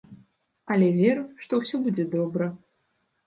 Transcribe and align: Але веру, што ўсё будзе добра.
Але 0.75 0.87
веру, 0.99 1.23
што 1.45 1.59
ўсё 1.63 1.81
будзе 1.85 2.05
добра. 2.17 2.47